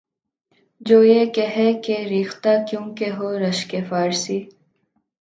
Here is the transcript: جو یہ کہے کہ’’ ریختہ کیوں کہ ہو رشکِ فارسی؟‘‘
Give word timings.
جو 0.81 1.03
یہ 1.03 1.25
کہے 1.33 1.71
کہ’’ 1.83 1.97
ریختہ 2.09 2.49
کیوں 2.69 2.85
کہ 2.95 3.09
ہو 3.09 3.27
رشکِ 3.39 3.71
فارسی؟‘‘ 3.89 4.39